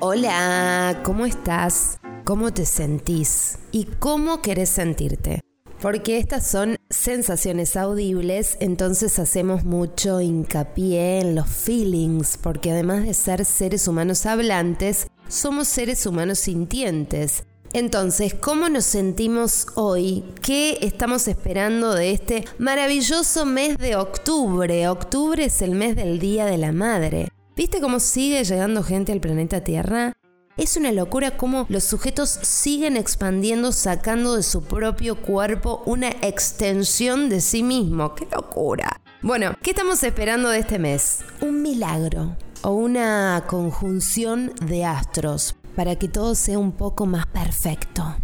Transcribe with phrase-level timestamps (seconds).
[0.00, 2.00] Hola, ¿cómo estás?
[2.24, 3.58] ¿Cómo te sentís?
[3.70, 5.40] ¿Y cómo querés sentirte?
[5.80, 13.14] Porque estas son sensaciones audibles, entonces hacemos mucho hincapié en los feelings, porque además de
[13.14, 17.44] ser seres humanos hablantes, somos seres humanos sintientes.
[17.72, 20.24] Entonces, ¿cómo nos sentimos hoy?
[20.42, 24.88] ¿Qué estamos esperando de este maravilloso mes de octubre?
[24.88, 27.28] Octubre es el mes del Día de la Madre.
[27.56, 30.12] ¿Viste cómo sigue llegando gente al planeta Tierra?
[30.56, 37.28] Es una locura cómo los sujetos siguen expandiendo sacando de su propio cuerpo una extensión
[37.28, 38.16] de sí mismo.
[38.16, 39.00] ¡Qué locura!
[39.22, 41.20] Bueno, ¿qué estamos esperando de este mes?
[41.40, 48.16] Un milagro o una conjunción de astros para que todo sea un poco más perfecto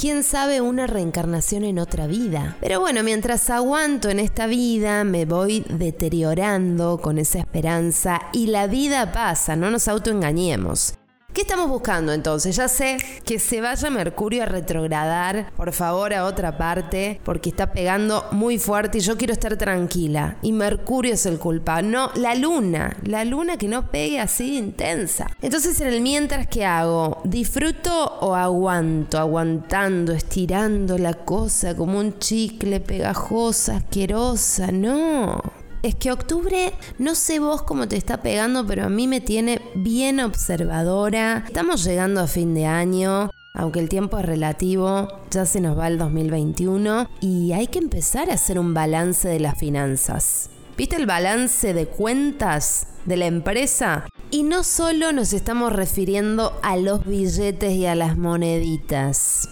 [0.00, 2.56] quién sabe una reencarnación en otra vida.
[2.60, 8.66] Pero bueno, mientras aguanto en esta vida, me voy deteriorando con esa esperanza y la
[8.66, 10.94] vida pasa, no nos autoengañemos.
[11.32, 12.56] ¿Qué estamos buscando entonces?
[12.56, 17.72] Ya sé que se vaya Mercurio a retrogradar, por favor, a otra parte, porque está
[17.72, 20.38] pegando muy fuerte y yo quiero estar tranquila.
[20.42, 21.88] Y Mercurio es el culpable.
[21.88, 22.96] No, la luna.
[23.04, 25.28] La luna que no pegue así intensa.
[25.40, 27.20] Entonces, en el mientras, ¿qué hago?
[27.22, 29.16] ¿Disfruto o aguanto?
[29.16, 34.72] Aguantando, estirando la cosa como un chicle pegajosa, asquerosa.
[34.72, 35.59] No.
[35.82, 39.62] Es que octubre, no sé vos cómo te está pegando, pero a mí me tiene
[39.74, 41.44] bien observadora.
[41.46, 43.30] Estamos llegando a fin de año.
[43.54, 48.30] Aunque el tiempo es relativo, ya se nos va el 2021 y hay que empezar
[48.30, 50.50] a hacer un balance de las finanzas.
[50.76, 54.06] ¿Viste el balance de cuentas de la empresa?
[54.30, 59.48] Y no solo nos estamos refiriendo a los billetes y a las moneditas.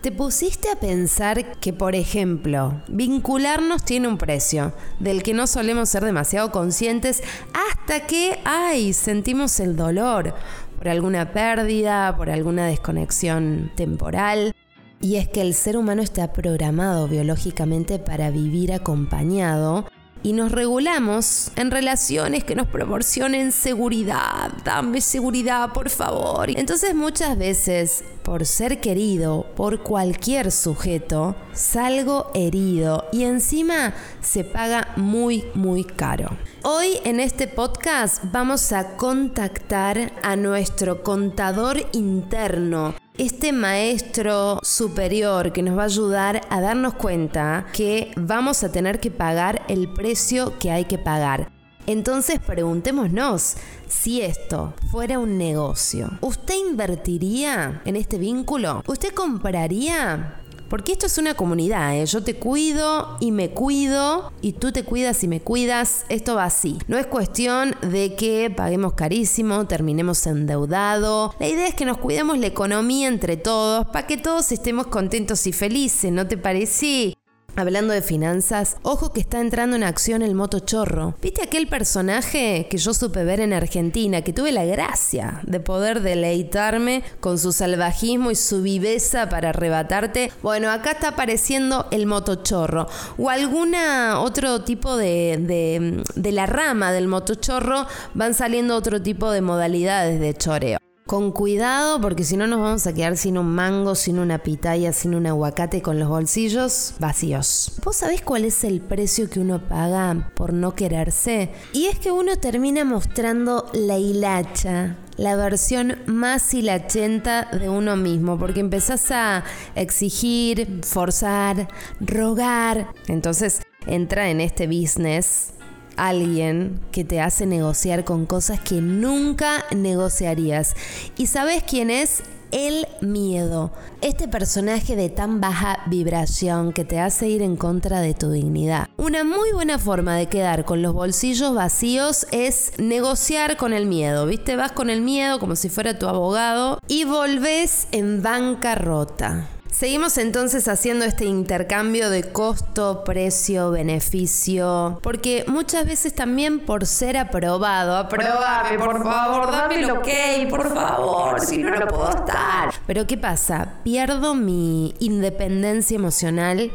[0.00, 5.90] ¿Te pusiste a pensar que, por ejemplo, vincularnos tiene un precio del que no solemos
[5.90, 10.34] ser demasiado conscientes hasta que, ay, sentimos el dolor
[10.78, 14.54] por alguna pérdida, por alguna desconexión temporal?
[15.02, 19.84] Y es que el ser humano está programado biológicamente para vivir acompañado
[20.22, 24.52] y nos regulamos en relaciones que nos proporcionen seguridad.
[24.64, 26.50] Dame seguridad, por favor.
[26.50, 34.88] Entonces muchas veces, por ser querido por cualquier sujeto, salgo herido y encima se paga
[34.96, 36.36] muy, muy caro.
[36.62, 45.62] Hoy en este podcast vamos a contactar a nuestro contador interno este maestro superior que
[45.62, 50.58] nos va a ayudar a darnos cuenta que vamos a tener que pagar el precio
[50.58, 51.52] que hay que pagar.
[51.86, 53.56] Entonces preguntémonos
[53.88, 56.10] si esto fuera un negocio.
[56.22, 58.82] ¿Usted invertiría en este vínculo?
[58.86, 60.39] ¿Usted compraría
[60.70, 62.06] porque esto es una comunidad, ¿eh?
[62.06, 66.04] yo te cuido y me cuido y tú te cuidas y me cuidas.
[66.08, 66.78] Esto va así.
[66.86, 71.34] No es cuestión de que paguemos carísimo, terminemos endeudados.
[71.40, 75.44] La idea es que nos cuidemos la economía entre todos para que todos estemos contentos
[75.48, 77.14] y felices, ¿no te parece?
[77.56, 81.14] Hablando de finanzas, ojo que está entrando en acción el motochorro.
[81.20, 86.00] ¿Viste aquel personaje que yo supe ver en Argentina, que tuve la gracia de poder
[86.00, 90.32] deleitarme con su salvajismo y su viveza para arrebatarte?
[90.42, 92.88] Bueno, acá está apareciendo el motochorro.
[93.18, 99.30] O alguna otro tipo de, de, de la rama del motochorro van saliendo otro tipo
[99.30, 100.78] de modalidades de choreo.
[101.10, 104.92] Con cuidado porque si no nos vamos a quedar sin un mango, sin una pitaya,
[104.92, 107.72] sin un aguacate con los bolsillos vacíos.
[107.84, 111.50] ¿Vos sabés cuál es el precio que uno paga por no quererse?
[111.72, 118.38] Y es que uno termina mostrando la hilacha, la versión más hilachenta de uno mismo,
[118.38, 119.42] porque empezás a
[119.74, 121.66] exigir, forzar,
[121.98, 122.86] rogar.
[123.08, 125.54] Entonces entra en este business
[125.96, 130.74] alguien que te hace negociar con cosas que nunca negociarías.
[131.16, 132.22] ¿Y sabes quién es?
[132.52, 133.70] El miedo,
[134.00, 138.88] este personaje de tan baja vibración que te hace ir en contra de tu dignidad.
[138.96, 144.26] Una muy buena forma de quedar con los bolsillos vacíos es negociar con el miedo,
[144.26, 144.56] ¿viste?
[144.56, 149.48] Vas con el miedo como si fuera tu abogado y volvés en bancarrota.
[149.72, 157.16] Seguimos entonces haciendo este intercambio de costo, precio, beneficio, porque muchas veces también por ser
[157.16, 162.74] aprobado, aprobame por favor, dame lo que, por favor, si no, no puedo estar.
[162.86, 163.74] Pero ¿qué pasa?
[163.84, 166.70] Pierdo mi independencia emocional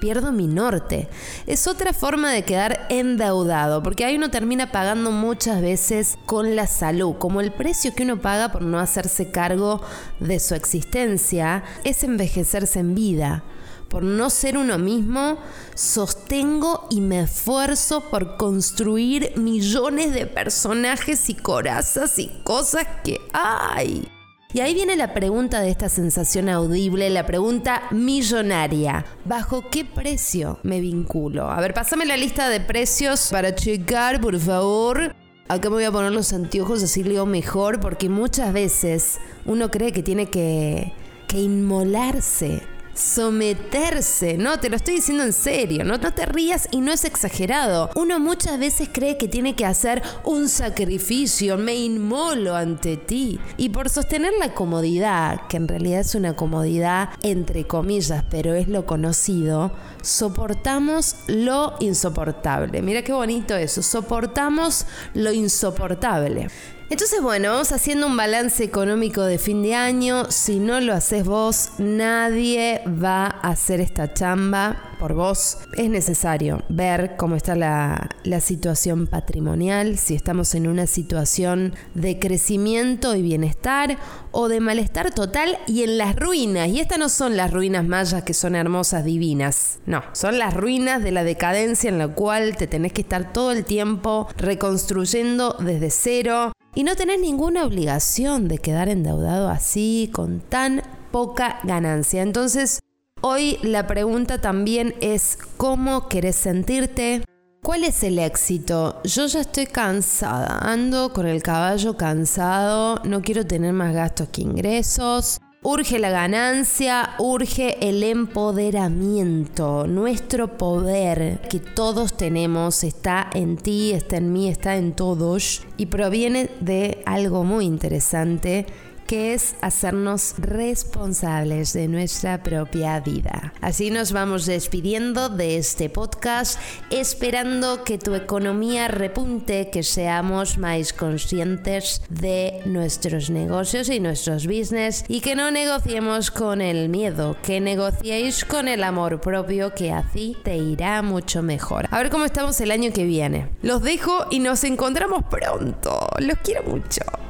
[0.00, 1.08] pierdo mi norte.
[1.46, 6.66] Es otra forma de quedar endeudado, porque ahí uno termina pagando muchas veces con la
[6.66, 9.80] salud, como el precio que uno paga por no hacerse cargo
[10.20, 13.42] de su existencia es envejecerse en vida
[13.88, 15.38] por no ser uno mismo,
[15.74, 24.15] sostengo y me esfuerzo por construir millones de personajes y corazas y cosas que hay.
[24.56, 29.04] Y ahí viene la pregunta de esta sensación audible, la pregunta millonaria.
[29.26, 31.50] ¿Bajo qué precio me vinculo?
[31.50, 35.14] A ver, pásame la lista de precios para checar, por favor.
[35.46, 39.92] Acá me voy a poner los anteojos así leo mejor porque muchas veces uno cree
[39.92, 40.94] que tiene que,
[41.28, 42.62] que inmolarse
[42.96, 44.36] someterse.
[44.36, 45.98] No, te lo estoy diciendo en serio, ¿no?
[45.98, 47.90] no te rías y no es exagerado.
[47.94, 53.38] Uno muchas veces cree que tiene que hacer un sacrificio, me inmolo ante ti.
[53.56, 58.68] Y por sostener la comodidad, que en realidad es una comodidad entre comillas, pero es
[58.68, 59.72] lo conocido,
[60.02, 62.82] soportamos lo insoportable.
[62.82, 66.48] Mira qué bonito eso, soportamos lo insoportable.
[66.88, 70.30] Entonces, bueno, vamos haciendo un balance económico de fin de año.
[70.30, 75.58] Si no lo haces vos, nadie va a hacer esta chamba por vos.
[75.76, 78.08] Es necesario ver cómo está la,
[78.40, 83.98] situación patrimonial, si estamos en una situación de crecimiento y bienestar
[84.30, 86.68] o de malestar total y en las ruinas.
[86.68, 89.80] Y estas no son las ruinas mayas que son hermosas, divinas.
[89.86, 93.50] No, son las ruinas de la decadencia en la cual te tenés que estar todo
[93.50, 100.40] el tiempo reconstruyendo desde cero y no tenés ninguna obligación de quedar endeudado así, con
[100.40, 102.20] tan poca ganancia.
[102.20, 102.80] Entonces,
[103.22, 107.24] hoy la pregunta también es, ¿cómo querés sentirte?
[107.62, 109.00] ¿Cuál es el éxito?
[109.04, 114.42] Yo ya estoy cansada, ando con el caballo cansado, no quiero tener más gastos que
[114.42, 115.40] ingresos.
[115.68, 119.88] Urge la ganancia, urge el empoderamiento.
[119.88, 125.86] Nuestro poder que todos tenemos está en ti, está en mí, está en todos y
[125.86, 128.64] proviene de algo muy interesante
[129.06, 133.52] que es hacernos responsables de nuestra propia vida.
[133.60, 136.60] Así nos vamos despidiendo de este podcast,
[136.90, 145.04] esperando que tu economía repunte, que seamos más conscientes de nuestros negocios y nuestros business
[145.08, 150.36] y que no negociemos con el miedo, que negociéis con el amor propio, que así
[150.42, 151.88] te irá mucho mejor.
[151.90, 153.48] A ver cómo estamos el año que viene.
[153.62, 156.08] Los dejo y nos encontramos pronto.
[156.18, 157.25] Los quiero mucho.